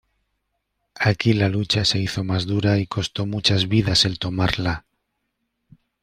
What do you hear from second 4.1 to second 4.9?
tomarla.